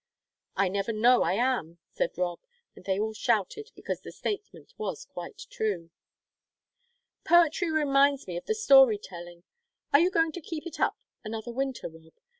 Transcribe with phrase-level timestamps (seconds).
[0.55, 2.39] "I never know I am," said Rob,
[2.75, 5.91] and they all shouted, because the statement was quite true.
[7.23, 9.43] "Poetry reminds me of the story telling;
[9.93, 12.13] are you going to keep it up another winter, Rob?